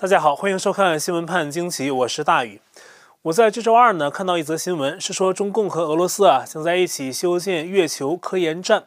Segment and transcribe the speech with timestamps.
[0.00, 2.60] 大家好，欢迎收看《新闻判惊奇》，我是大宇。
[3.22, 8.84] 我在这周二呢看到一则新闻，是说中共和俄罗斯啊将在一起修建月球科研站。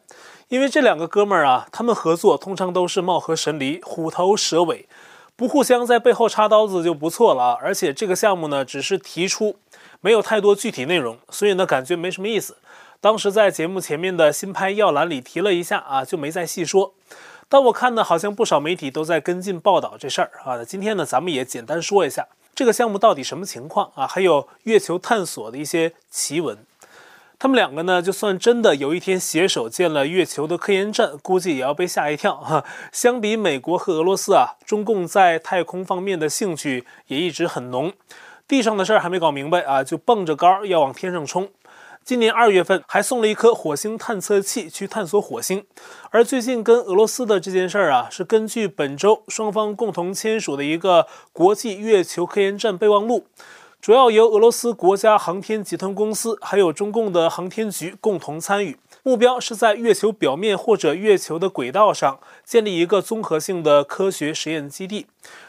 [0.47, 4.87] 因为这两个哥们儿啊，他们合作通常都是貌合神离、虎头蛇尾，
[5.35, 7.57] 不互相在背后插刀子就不错了啊。
[7.61, 9.57] 而且这个项目呢只是提出，
[9.99, 12.55] 没有太多具体内容，所以呢感觉没什么意思。
[13.01, 16.93] 当时在节目前面的新拍要览里提了一下啊，就没再细说。
[17.53, 20.63] 但我看呢，好像不少媒体都在跟进报道这事儿啊。
[20.63, 22.25] 今天呢，咱们也简单说一下
[22.55, 26.57] 这个项目到底什么情况啊，还有月球探索的一些奇闻。
[27.37, 32.63] 他们两个呢，就算真的有一天携手建了月球的科研站，估计也要被吓一跳哈。
[32.93, 37.91] 相比美国和俄罗斯啊，中共在太空方面的兴趣也一直很浓，
[38.47, 41.49] 地上的事儿还没搞明白啊，就蹦着高要往天上冲。
[42.03, 45.65] 今年二月份还送了一颗火星探测器去探索火星，
[46.09, 53.27] 而最近跟俄罗斯的这件事儿啊，是根据本周双方共同签署的一个国际月球科研站备忘录，
[53.79, 65.05] 主要由俄罗斯国家航天集团公司还有中共的航天局共同参与，目标是在月球表面或者月球的轨道上建立一个综合性的科学实验基地，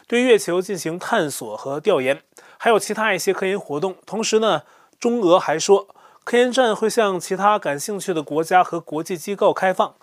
[0.07, 2.21] 对月球进行探索和调研，
[2.59, 3.95] 还有其他一些科研活动。
[4.05, 4.61] 同时呢，
[4.99, 5.87] 中俄还说。
[6.23, 9.93] 科研站会向其他感兴趣的国家和国际机构开放，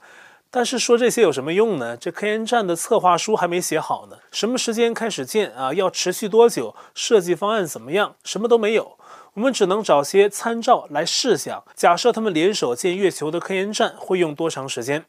[0.50, 1.96] 但是说这些有什么用呢？
[1.96, 5.72] 这科研站的策划书还没写好呢，什么时间开始建啊？
[5.72, 6.74] 要持续多久？
[6.94, 8.16] 设计方案怎么样？
[8.22, 8.98] 什么都没有，
[9.32, 11.64] 我们只能找些参照来试想。
[11.74, 15.06] 假设他们联手建月球的科研站会用多长时间？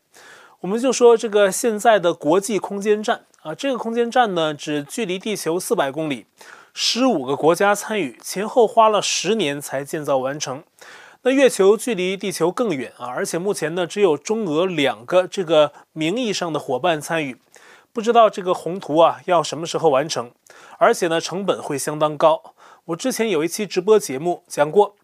[0.62, 6.26] 我们就说这个现在的国际空间站啊，这个空间站呢，只距离地球四百公里，
[6.74, 10.64] 十五个国家参与，前后花了十年才建造完成。
[11.24, 17.38] 那月球距离地球更远啊，而且目前呢只有中俄两个这个名义上的伙伴参与，
[17.94, 20.32] 不知道这个宏图啊要什么时候完成，
[20.80, 22.56] 而且呢成本会相当高。
[22.86, 24.96] 我之前有一期直播节目讲过，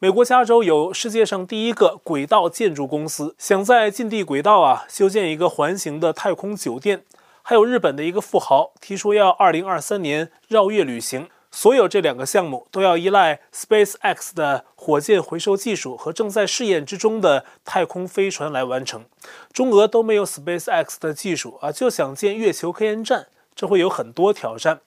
[0.00, 7.04] 美国加州有世界上第一个轨道建筑公司，想在近地轨道啊修建一个环形的太空酒店，
[7.42, 11.28] 还有日本的一个富豪提出要二零二三年绕月旅行。
[11.50, 19.04] 所有这两个项目都要依赖 SpaceX 的火箭回收技术和正在试验之中的太空飞船来完成。
[19.52, 24.80] 中俄都没有 SpaceX 的技术啊，就想建月球科研站，这会有很多挑战。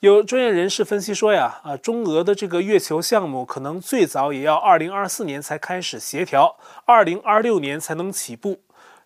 [0.00, 8.60] 有专业人士分析说呀，啊，中俄的这个月球项目可能最早也要2024年才开始协调，2026年才能起步。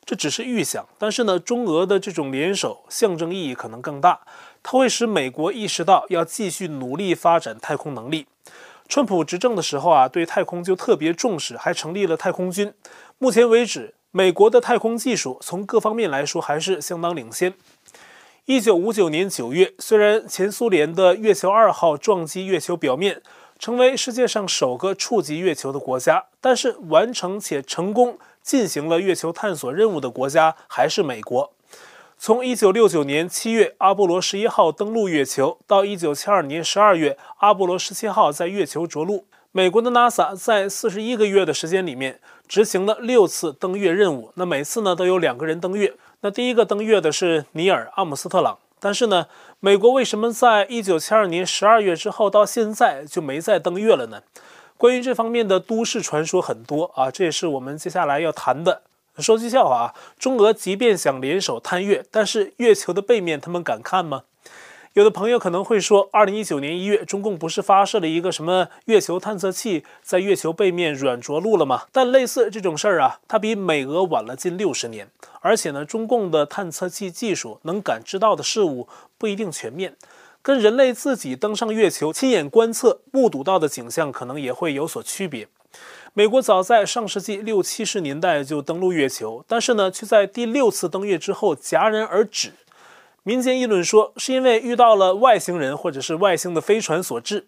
[0.07, 4.21] 这只是预想，但是呢，中俄的这种联手象征意义可能更大。
[4.69, 8.27] 它会使美国意识到要继续努力发展太空能力。
[8.89, 12.75] 川普执政的时候啊，对太空就特别重视，还成立了太空军。
[13.19, 17.55] 目前为止，美国的太空技术从各方面来说还是相当领先。
[18.47, 23.23] 一九五九年九月，虽然前苏联的月球二号撞击月球表面，
[23.61, 31.53] 成为世界上首个触及月球的国家，但是完成且成功进行了月球探索任务的国家还是美国。
[32.19, 42.19] 从一九六九年七月阿波罗十一号登陆月球，到一九七二年十二月阿波罗十七号在月球着陆，美国的 NASA 在四十一个月的时间里面
[42.49, 44.33] 执行了六次登月任务。
[44.35, 45.93] 那每次呢都有两个人登月。
[46.23, 49.27] 那第一个登月的是尼尔·阿姆斯特朗，但是呢，
[49.61, 54.23] 美国为什么在一九七二年十二月之后到现在就没再登月了呢？
[54.79, 58.83] 关于这方面的都市传说很多啊，这也是我们接下来要谈的。
[59.19, 64.25] 说句笑话啊，中俄即便想联手探月，但是月球的背面他们敢看吗？
[64.93, 71.83] 有的朋友可能会说，二零一九年一月，中共不是发射了一个什么月球探测器在月球背面软着陆了吗？
[71.93, 75.11] 但类似这种事儿啊，它比美俄晚了近六十年，
[75.41, 78.89] 而且呢，中共的探测器技术能感知到的事物
[79.19, 79.95] 不一定全面，
[80.41, 85.47] 跟人类自己登上月球亲眼观测、目睹到的景象可能也会有所区别。
[86.19, 92.55] 美国早在上世纪六七十年代就登陆月球，但是呢，却在第六次登月之后戛然而止。
[93.23, 97.47] 民间议论说，是因为遇到了外星人或者是外星的飞船所致。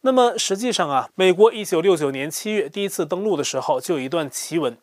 [0.00, 4.76] 那么实际上啊，美国一九六九年七月第一次登陆的时候，就有一段奇闻：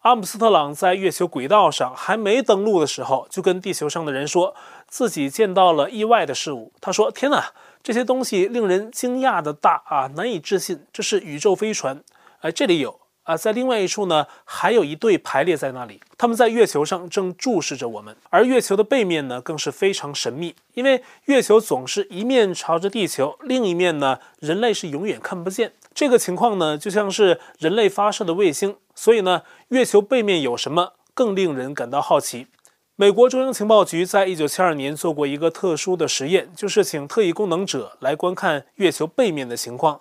[0.00, 4.56] 阿姆斯特朗在月球轨道上还没登陆的时候，就跟地球上的人说
[4.88, 6.72] 自己见到了意外的事物。
[6.80, 7.52] 他说：“天哪，
[7.84, 12.02] 这些东西令人惊讶的大啊，难以置信，这是宇宙飞船。”
[12.40, 16.00] 哎，这里有啊，在另外一处呢，还有一队排列在那里。
[16.16, 25.72] 他们在月球上正注视着我们，而月球的背面呢，更是非常神秘，因为月球总是一面朝着地球，另一面呢，人类是永远看不见。
[25.92, 32.46] 这个情况呢，就像是人类发射的卫星，所以呢，月球背面有什么，更令人感到好奇。
[32.94, 40.00] 美国中央情报局在一九七二年做过一个特殊的实验，就是请特异功能者来观看月球背面的情况。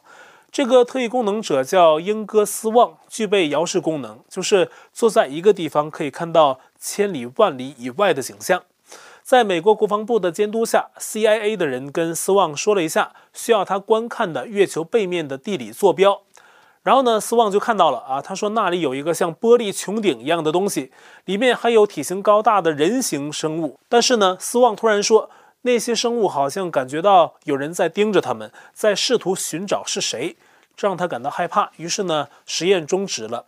[0.52, 8.64] 这个特异功能者叫英戈斯旺，具备遥视功能，就是坐在一个地方可以看到千里万里以外的景象。
[9.22, 16.22] 在美国国防部的监督下，CIA 的人跟斯旺说了一下需要他观看的月球背面的地理坐标。
[16.82, 20.94] 然后呢，斯旺就看到了啊，他说那里有一个像玻璃穹顶一样的东西，
[21.26, 23.78] 里面还有体型高大的人形生物。
[23.90, 25.30] 但是呢，斯旺突然说，
[25.68, 30.38] 那些生物好像感觉到有人在盯着他们，在试图寻找是谁，
[30.78, 31.72] 这让他感到害怕。
[31.76, 33.44] 于是呢，实验终止了。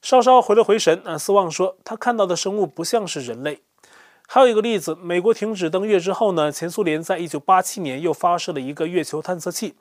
[0.00, 3.60] 稍稍回了回神，啊斯旺说他看到的生物不像是人类。
[4.26, 9.74] 还有一个例子，美国停止登月之后呢，前苏联在一九八七年又发射了一个月球探测器。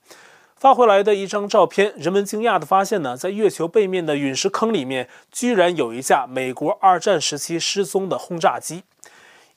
[0.57, 8.83] 发回来的一张照片，人们惊讶地发现呢，在月球背面的陨石坑里面，居然有一架美国二战时期失踪的轰炸机。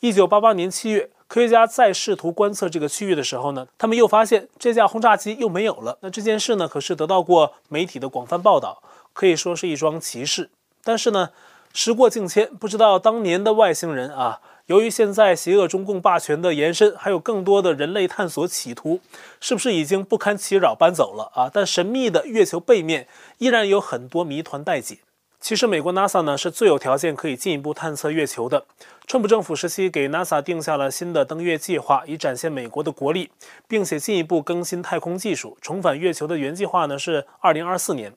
[0.05, 5.97] 一九八八年七月，科学家在试图观测这个区域的时候呢，他们又发现这架轰炸机又没有了。
[6.03, 8.83] 那这件事呢，可是得到过媒体的广泛报道，
[9.15, 10.51] 可以说是一桩奇事。
[10.83, 11.31] 但是呢，
[11.73, 14.43] 时过境迁，不知道当年的外星人啊。
[14.67, 19.01] 由于现在邪恶中共霸权的延伸，还有更多的人类探索企图，
[19.41, 21.51] 是不是已经不堪其扰搬走了啊？
[21.51, 23.09] 但神秘的月球背面
[23.39, 24.99] 依然有很多谜团待解。
[25.45, 28.65] 其实，美国 NASA 呢是最有条件可以进一步探测月球的。
[29.07, 33.31] 川普政府时期给 NASA 定下了新的登月计划，以展现美国的国力，
[33.69, 35.59] 并且进一步更新太空技术。
[35.61, 38.15] 重返月球的原计划呢是2024年，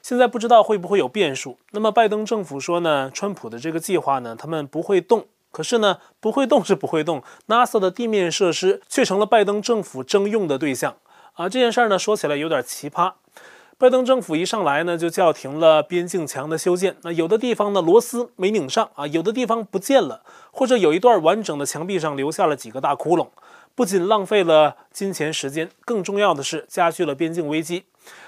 [0.00, 1.58] 现在不知道会不会有变数。
[1.72, 5.26] 那么，拜登政府说呢，川普的这个计划呢，他们不会动。
[5.50, 10.96] 可是呢，不会动是不会动，NASA 的地面设施却成了拜登政府征用的对象
[11.34, 11.46] 啊！
[11.46, 13.12] 这件事儿呢，说起来有点奇葩。
[13.80, 16.94] 拜登政府一上来呢，就叫停了边境墙的修建。
[17.00, 23.28] 那有的地方呢，螺丝没拧上啊，有的地方不见了，或者有一段完整的墙壁上留下了几个大窟窿。
[23.74, 27.84] 不仅浪费了金钱时间，更重要的是加剧了边境危机。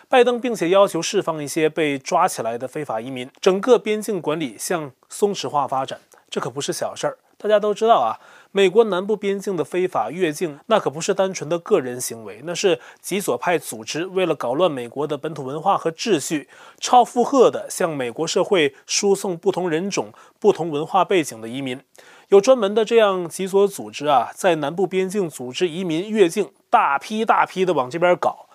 [0.09, 6.01] 拜登并且要求释放一些被抓起来的非法移民，整个边境管理向松弛化发展。
[6.31, 8.21] 这可不是小事儿，大家都知道啊，
[8.53, 16.49] 美国南部边境的非法越境，那可不是单纯的个人行为，那是极左派组织为了搞乱美国的本土文化和秩序，
[16.79, 21.81] 超负荷的向美国社会输送不同人种、不同文化背景的移民。
[22.29, 28.47] 有专门的这样极左组织啊，在南部边境组织移民越境，大批大批的往这边搞。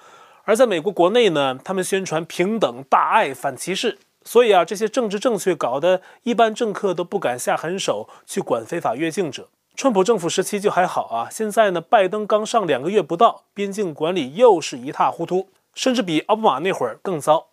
[0.45, 3.97] 而在美国国内呢，他们宣传平等、大爱、反歧视。
[4.27, 9.47] 所以啊，这些政治正确搞得一般政客都不敢下狠手去管非法越境者。
[9.74, 17.47] 川普政府时期就还好啊，现在呢，拜登刚上两个月不到，边境管理又是一塌糊涂，甚至比奥巴马那会儿更糟。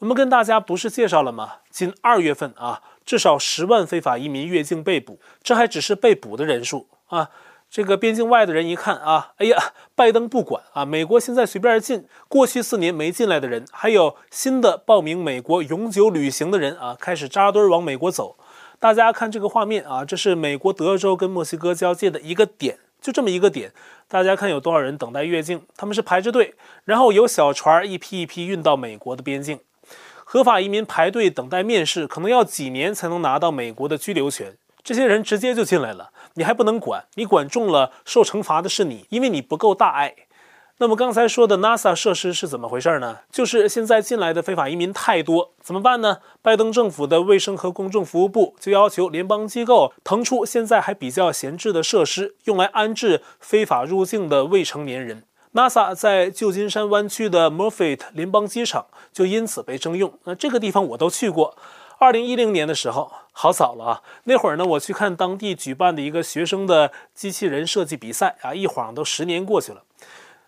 [0.00, 1.58] 我们跟大家不是介绍了吗？
[1.70, 7.30] 仅二月份啊，至少十万非法移民越境被捕，这还只是被捕的人数啊。
[7.68, 18.36] 这个边境外的人一看啊，哎呀，拜登不管啊，美国现在随便进，过去四年没进来的人，还有新的报名美国永久旅行的人啊，开始扎堆往美国走。
[18.78, 23.72] 大家看这个画面啊，这是美国德州跟墨西哥交界的一个点，就这么一个点。
[24.08, 25.62] 大家看有多少人等待越境？
[25.76, 26.54] 他们是排着队，
[26.84, 29.58] 然后有小船一批一批运到美国的边境。
[30.24, 34.56] 合法移民排队等待面试，可能要几年才能拿到美国的居留权。
[34.82, 40.14] 这些人直接就进来了，你还不能管，你管重了，受惩罚的是你，因为你不够大爱。
[40.78, 43.20] 那么刚才说的 NASA 设施是怎么回事呢？
[43.32, 46.18] 就是现在进来的非法移民太多，怎么办呢？
[46.42, 55.24] 拜登政府的卫生和公众服务部就要求联邦机构腾出现在还比较闲置的设施，用来安置非法入境的未成年人。
[55.54, 60.12] NASA 在旧金山湾区的 Moffett 联邦机场就因此被征用。
[60.24, 61.56] 那这个地方我都去过。
[61.98, 64.02] 二零一零年的时候，好早了啊！
[64.24, 69.82] 那会儿呢，我去看当地举办的一个学生的机器人设计比赛啊，一晃都十年过去了。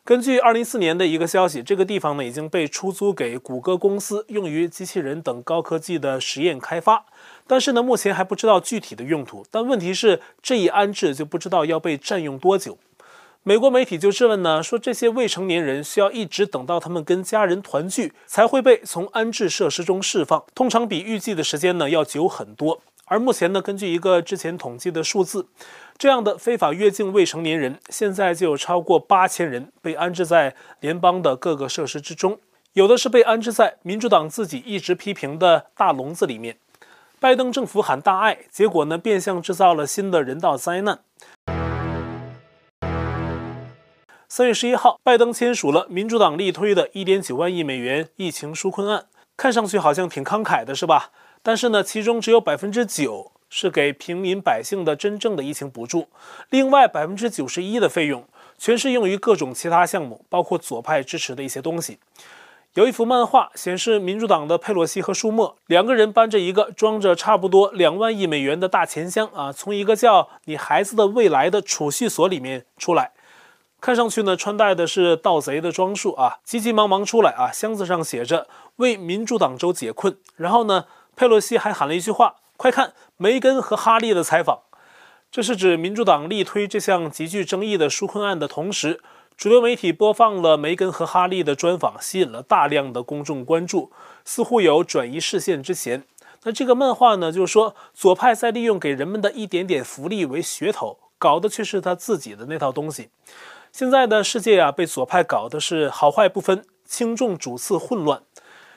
[0.04, 7.04] 根据二零一四年的一个消息，这个地方呢已经被出租给谷歌公司，用于机器人等高科技的实验开发。
[7.47, 9.45] 但是呢，目前还不知道具体的用途。
[9.50, 12.78] 但问题是，这一安置就不知道要被占用多久。
[13.49, 22.83] 美国媒体就质问呢，说这些未成年人需要一直等到他们跟家人团聚，才会被从安置设施中释放，通常比预计的时间呢要久很多。
[23.07, 25.47] 而目前呢，根据一个之前统计的数字，
[25.97, 32.38] 这样的非法越境未成年人现在就有超过八千人被安置在联邦的各个设施之中，
[32.75, 36.59] 有的是被安置在民主党自己一直批评的大笼子里面。
[37.19, 41.00] 拜登政府喊大爱，结果呢，变相制造了新的人道灾难。
[44.38, 51.11] 三月十一号，拜登签署了民主党力推的一点九万亿美元疫情纾困案，看上去好像挺慷慨的，是吧？
[51.42, 56.07] 但是呢，其中只有百分之九是给平民百姓的真正的疫情补助，
[56.50, 58.25] 另外百分之九十一的费用
[58.57, 61.99] 全是用于各种其他项目，包括左派支持的一些东西。
[62.75, 73.11] 有一幅漫画显示，民主党的佩洛西和舒默两个人搬着一个装着差不多两万亿美元的大钱箱啊，从一个叫“你孩子的未来”的储蓄所里面出来，
[73.80, 80.18] 看上去呢，穿戴的是盗贼的装束啊，急急忙忙出来啊，箱子上写着“为民主党州解困”。
[80.37, 84.62] 然后呢，佩洛西还喊了一句话：“快看梅根和哈利的采访。”
[85.30, 89.00] 这是指民主党力推这项极具争议的纾困案的同时。
[89.37, 93.92] 主流媒体播放了梅根和哈利的专访，吸引了大量的公众关注，
[94.25, 96.02] 似乎有转移视线之嫌。
[96.42, 103.11] 那这个漫画呢，就是说左派在利用给人们的一点点福利为噱头，搞的却是他自己的那套东西。
[103.73, 108.23] 现在的世界啊，被左派搞的是好坏不分，轻重主次混乱。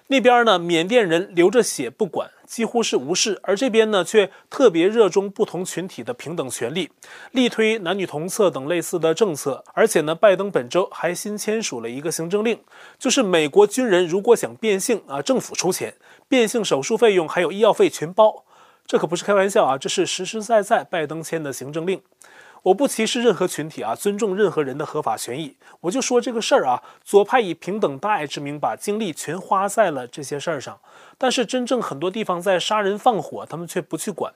[0.07, 6.89] 那边呢，缅甸人流着血不管，几乎是无视；而这边呢，却特别热衷不同群体的平等权利，
[7.31, 9.63] 力推男女同厕等类似的政策。
[9.73, 12.59] 而且呢，拜登本周还新签署了一个行政令，
[12.99, 15.95] 就是美国军人如果想变性啊，政府出钱，
[16.27, 18.43] 变性手术费用还有医药费全包。
[18.85, 22.01] 这可不是开玩笑啊，这是实实在在拜登签的行政令。
[22.63, 25.55] 我不歧视任何群体啊，尊重任何人的合法权益。
[25.79, 30.79] 我就说这个事儿啊，左派以平等大爱之名，把精力全花在了这些事儿上。
[31.17, 34.31] 但是真正很多地方在杀人放火，他们却不去管，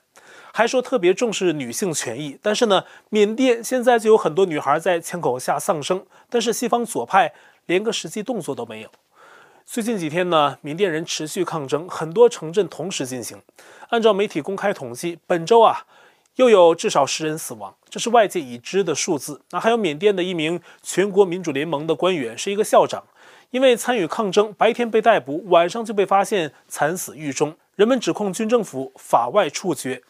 [0.52, 2.40] 还说特别重视女性权益。
[2.42, 7.32] 但是呢，缅甸现在就有很多女孩在枪口下丧生，但是西方左派
[7.68, 8.90] 连个实际动作都没有。
[9.68, 13.40] 最近几天呢，缅甸人持续抗争，很多城镇同时进行。
[13.90, 15.86] 按照媒体公开统计，本周啊。
[16.36, 19.42] 又有至少十人死亡，这是外界已知的数字。
[19.52, 23.04] 那还有缅甸的一名全国民主联盟的官员，是一个校长，
[23.52, 27.56] 因为参与抗争，白天被逮捕，晚上就被发现惨死狱中。
[27.76, 30.04] 人们指控军政府法外处决。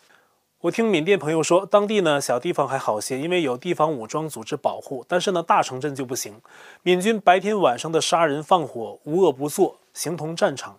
[0.62, 6.41] 我听缅甸朋友说，当地呢小地方还好些，因为有地方武装组织保护，但是呢大城镇就不行。
[6.82, 10.77] 缅军白天晚上的杀人放火，无恶不作，形同战场。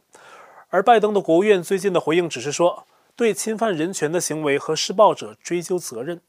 [0.70, 2.84] 而拜登的国务院最近的回应只是说。
[3.16, 6.20] 对侵犯人权的行为和施暴者追究责任。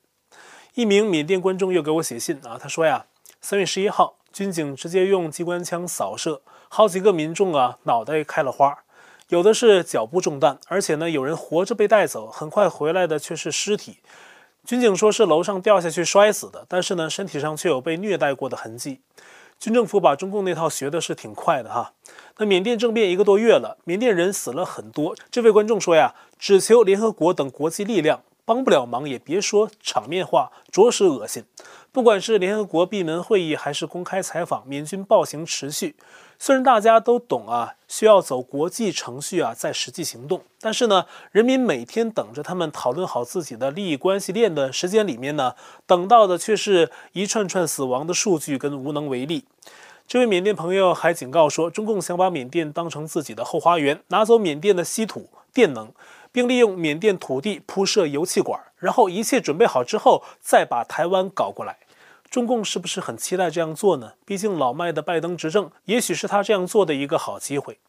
[0.74, 3.06] 一名缅甸观众又给我写信啊，他说呀，
[3.41, 8.77] 三月十一号，军警直接用机关枪扫射，好几个民众啊脑袋开了花，
[9.27, 13.98] 有的是脚部中弹，而且呢有人活着被带走，很快回来的却是尸体。
[14.63, 19.01] 军警说是楼上掉下去摔死的，但是呢身体上却有被虐待过的痕迹。
[19.60, 21.94] 军政府把中共那套学的是挺快的哈。
[22.38, 25.15] 那缅甸政变一个多月了，缅甸人死了很多。
[25.32, 31.44] 这位观众说呀，只求联合国等国际力量帮不了忙，也别说场面话，着实恶心。
[31.91, 35.96] 不管是联合国闭门会议还是公开采访，缅军暴行持续。
[36.39, 45.56] 虽然大家都懂啊，需要走国际程序啊，再实际行动，但是呢，人民每天等着他们讨论好自己的利益关系链的时间里面呢，
[45.88, 49.46] 等到的却是一串串死亡的数据跟无能为力。
[50.08, 55.91] 这位缅甸朋友还警告说，中共想把缅甸当成自己的后花园，拿走缅甸的稀土、电能，
[56.31, 61.77] 并利用缅甸土地铺设油气管，然后一切准备好之后，再把台湾搞过来。
[62.29, 64.13] 中共是不是很期待这样做呢？
[64.25, 67.79] 毕竟老迈的拜登执政，也许是他这样做的一个好机会。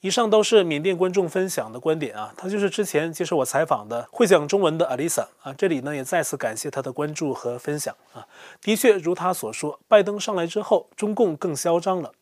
[0.00, 5.54] 以上都是缅甸观众分享的观点啊，他就是之前接受我采访的会讲中文的 Alisa 啊。
[5.56, 8.26] 这里呢也再次感谢他的关注和分享啊。
[8.60, 12.12] 的确如他所说，拜登上来之后，中共更嚣张了。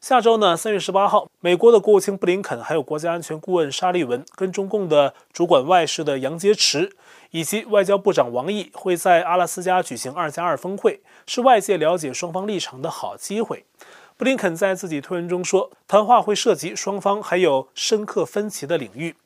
[0.00, 6.90] 下周呢，三月十八号，美国的国务卿布林肯还有国家安全顾问沙利文跟中共的主管外事的杨洁篪。
[7.32, 13.64] 以及外交部长王毅会在阿拉斯加举行二加二峰会，是外界了解双方立场的好机会。
[14.16, 19.16] 布林肯在自己推文中说，谈话会涉及双方还有深刻分歧的领域。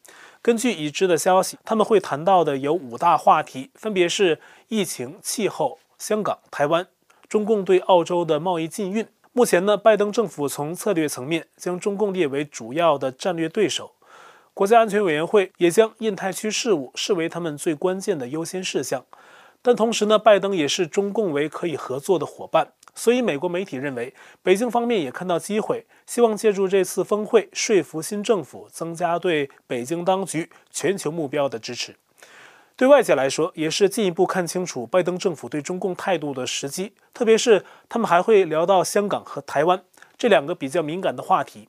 [0.40, 6.88] 根据已知的消息，他们会谈到的有五大话题，分别是疫情、气候、香港、台湾、
[7.28, 9.06] 中共对澳洲的贸易禁运。
[9.40, 13.92] 目前呢，拜登政府从策略层面将中共列为主要的战略对手。
[14.52, 19.02] 国家安全委员会也将印太区事务视为他们最关键的优先事项，
[19.62, 31.96] 但同时呢，拜登也视中共为可以合作的伙伴，所以美国媒体认为，北京方面也看到机会，希望借助这次峰会说服新政府增加对北京当局全球目标的支持。
[32.80, 39.82] 对外界来说，也是进一步看清楚拜登政府对中共态度的时机，特别是他们还会聊到香港和台湾
[40.16, 41.68] 这两个比较敏感的话题。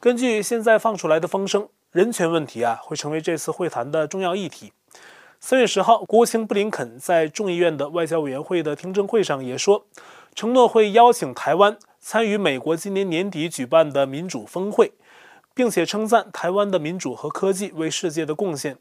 [0.00, 1.68] 根据现在放出来的风声。
[1.92, 4.72] 人权问题啊，会成为这次会谈的重要议题。
[5.38, 9.84] 三月十号，国务卿布林肯在众议院的外交委员会的听证会上也说，
[10.34, 14.92] 承诺会邀请台湾参与美国今年年底举办的民主峰会，
[15.54, 18.78] 并且称赞台湾的民主和科技为世界的贡献。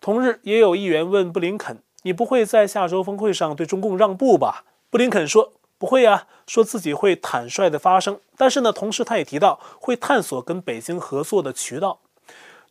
[0.00, 8.18] 同日，也有议员问布林肯：“你不会在下周峰会上对中共让步吧？”布林肯说：“不会啊，说自己会坦率地发声。
[8.36, 11.98] 但是呢，同时他也提到会探索跟北京合作的渠道。”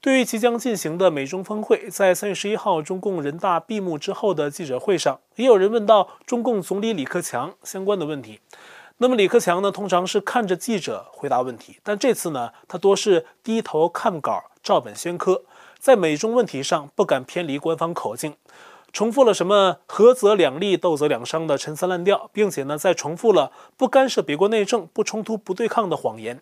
[0.01, 8.39] 对于即将进行的美中峰会，在三月十一号中共人大闭幕之后的记者会上，也有人问到中共总理李克强相关的问题。
[8.97, 15.43] 那么李克强呢，通常是看着记者回答问题，但这次呢，他多是低头看稿，照本宣科。
[15.79, 18.35] 在美中问题上不敢偏离官方口径，
[18.91, 26.41] 重复了什么“合则两利，斗则两伤”的陈词滥调，并且呢，再重复了不干涉别国内政、不冲突、不对抗的谎言。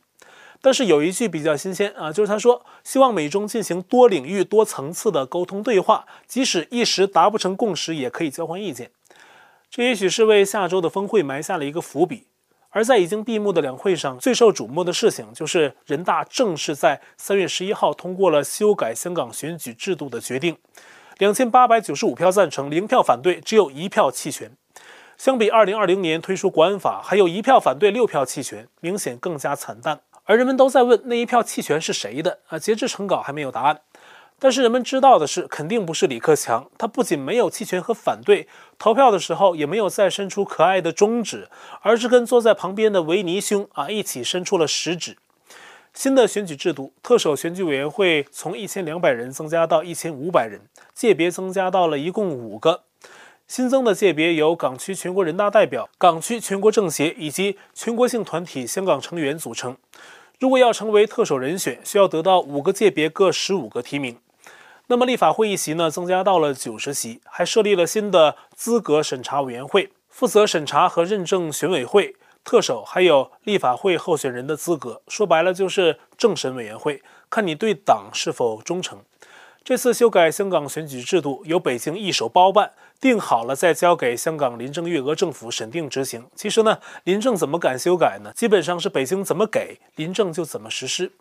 [0.60, 8.90] 但是有一句比较新鲜啊，就是他说希望美中进行多领域、多层次的沟通对话，即使一时达不成共识，也可以交换意见。
[9.70, 12.24] 这也许是为下周的峰会埋下了一个伏笔。
[12.70, 20.58] 而在已经闭幕的两会上，最受瞩目的事情就是人大正式在三月十一号通过了修改香港选举制度的决定，
[21.18, 24.52] 两千八百九十五票赞成，零票反对，只有一票弃权。
[25.18, 30.02] 相比二零二零年推出国安法，还有一票反对，六票弃权，明显更加惨淡。
[30.26, 32.60] 而人们都在问那一票弃权是谁的啊？
[32.60, 33.80] 截至成稿还没有答案。
[34.40, 36.70] 但是人们知道的是，肯定不是李克强。
[36.78, 41.50] 他不仅没有弃权和反对，投票的时候也没有再伸出可爱的中指，
[41.82, 45.18] 而是跟坐在旁边的维尼兄啊一起伸出了食指。
[45.92, 50.62] 新的选举制度，特首选举委员会从一千两百人增加到一千五百人，
[50.94, 52.84] 界别增加到了一共五个。
[53.48, 59.76] 新增的界别由港区全国人大代表、港区全国政协以及全国性团体香港成员组成。
[60.40, 64.18] 如果要成为特首人选，需要得到五个界别各十五个提名。
[64.90, 72.16] 那么立法会议席呢，增加到了九十席，还设立了新的资格审查委员会，负责审查和认证选委会、
[72.46, 75.02] 特首还有立法会候选人的资格。
[75.10, 78.98] 说白了就是政审委员会，看你对党是否忠诚。
[79.62, 86.26] 这次修改香港选举制度，由北京一手包办，定好了再交给香港林郑月娥政府审定执行。
[86.34, 88.32] 其实呢，林郑怎么敢修改呢？
[88.34, 91.12] 基本上是北京怎么给，林郑就怎么实施。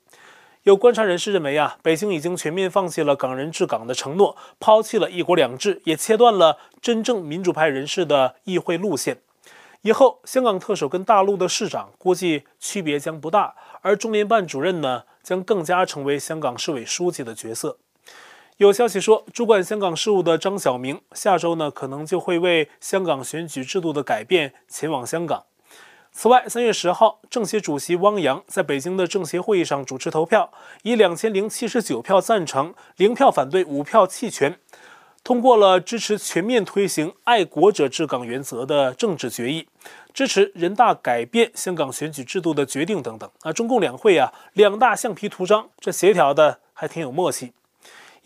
[0.66, 9.18] 有观察人士认为啊，北京已经全面放弃了港人治港的承诺，抛弃了一国两制，也切断了真正民主派人士的议会路线。
[9.82, 17.78] 以后香港特首跟大陆的市长估计区别将不大，而中联办主任呢，将更加成为香港市委书记的角色。
[18.56, 25.44] 有消息说，主管香港事务的张晓明下周呢，可能就会为香港选举制度的改变前往香港。
[26.18, 30.50] 此外，三月十号，政协主席汪洋在北京的政协会议上主持投票，
[30.82, 34.58] 以两千零七十九票赞成、零票反对、五票弃权，
[35.22, 39.68] 通过了支持全面推行爱国者治港原则的政治决议，
[40.14, 43.30] 支持人大改变香港选举制度的决定等等。
[43.42, 47.52] 啊，中共两会啊，两大橡皮图章，这协调的还挺有默契。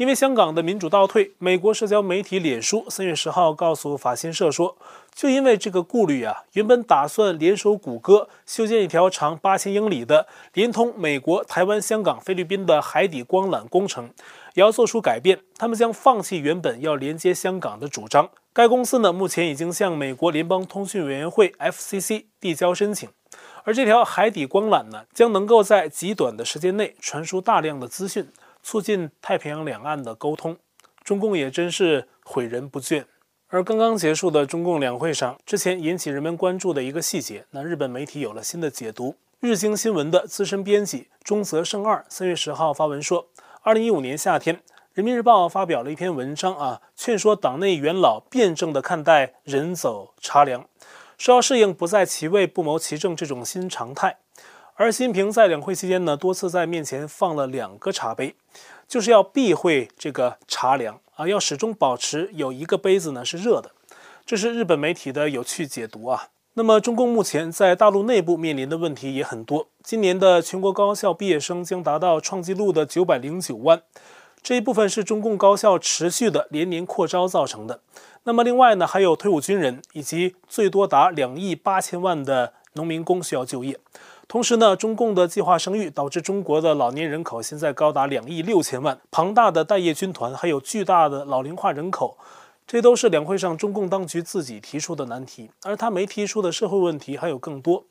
[0.01, 4.75] 因为香港的民主倒退，美国社交媒体脸书三月十号告诉法新社说，
[5.15, 14.09] 就因为这个顾虑啊，原本打算联手谷歌修建一条长八千英里的连通美国、台湾、香港、菲律宾的海底光缆工程，
[14.55, 15.39] 也要做出改变。
[15.59, 18.31] 他们将放弃原本要连接香港的主张。
[18.55, 23.07] 该公司呢，目前已经向美国联邦通讯委员会 FCC 递交申请，
[23.65, 28.27] 而这条海底光缆呢，将能够在极短的时间内传输大量的资讯。
[28.63, 30.57] 促进太平洋两岸的沟通，
[31.03, 33.05] 中共也真是诲人不倦。
[33.49, 39.17] 而刚刚结束的中共两会上，之前引起人们关注的一个细节，那日本媒体有了新的解读。
[39.41, 43.27] 日经新闻的资深编辑中泽圣二三月十号发文说，
[43.63, 44.61] 二零一五年夏天，
[44.93, 50.69] 人民日报发表了一篇文章啊，劝说党内元老辩证地看待人走茶凉，
[51.17, 54.19] 说要适应不在其位不谋其政这种新常态。
[54.81, 58.35] 而习近平在两会期间呢，多次在面前放了两个茶杯，
[58.89, 63.73] 就是要避讳这个茶凉啊，要始终保持有一个杯子呢是热的。
[64.25, 66.29] 这是日本媒体的有趣解读啊。
[66.55, 69.69] 那么中共目前在大陆内部面临的问题也很多。
[69.83, 73.83] 今年的全国高校毕业生将达到创纪录的九百零九万，
[74.43, 77.83] 这一部分是中共高校持续的连年扩招造成的。
[78.25, 83.79] 那么另外呢，还有退伍军人以及最多达两亿八千万的农民工需要就业。
[84.31, 92.17] 同时呢，中共的计划生育导致中国的老年人口现在高达两亿六千万，庞大的待业军团，还有巨大的老龄化人口，
[92.65, 95.51] 这都是两会上中共当局自己提出的难题。
[95.65, 97.87] 而他没提出的社会问题还有更多，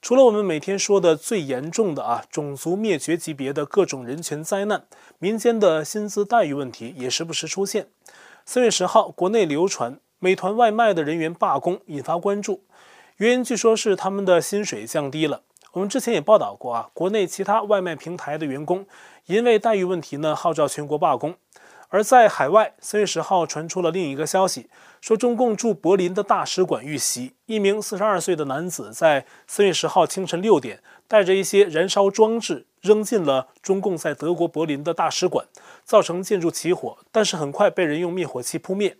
[0.00, 4.86] 除了我们每天说的最严重的啊，种族灭绝级别的各种人权灾难，
[5.18, 7.88] 民间的薪资待遇问题也时不时出现。
[8.46, 12.62] 三月十号，国内流传美团外卖的人员罢工，引发关注，
[13.18, 15.42] 原因据说是他们的薪水降低了。
[15.76, 18.86] 我们之前也报道过啊，国内其他外卖平台的员工
[19.26, 21.34] 因为待遇问题呢，号召全国罢工。
[21.90, 24.70] 而在海外，三月十号传出了另一个消息，
[25.02, 35.46] 说中共驻柏林的大使馆遇袭，一名四十二岁的男子在三月十号清晨六点，带着一些燃烧装置扔进了中共在德国柏林的大使馆，
[35.84, 38.96] 造成建筑起火，但是很快被人用灭火器扑灭。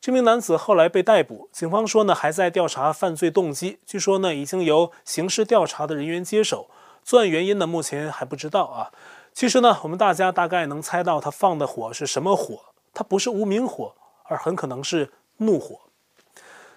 [0.00, 6.68] 这名男子后来被逮捕，警方说呢还在调查犯罪动机，据说呢已经由刑事调查的人员接手，
[7.02, 8.92] 作案原因呢目前还不知道啊。
[9.32, 12.58] 其实呢，我们大家大概能猜到他放的火是什么火，
[12.94, 15.80] 它不是无名火，而很可能是怒火。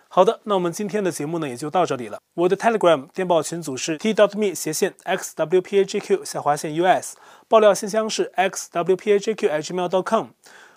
[0.10, 2.20] 好的，那我们今天的节目呢也就到这里了。
[2.34, 7.16] 我的 Telegram 电报群组是 t.me 斜线 xwpagq 下划线 us，
[7.48, 10.26] 爆料信箱是 xwpagq@gmail.com。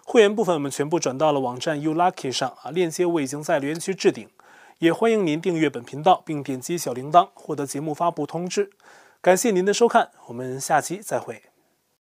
[0.04, 4.28] 会员部分我们全部转到了网站 U Lucky 上啊，链接我已经在留言区置顶。
[4.78, 8.70] 也欢迎您订阅本频道并点击小铃铛获得节目发布通知。
[9.20, 11.51] 感谢您的收看，我们下期再会。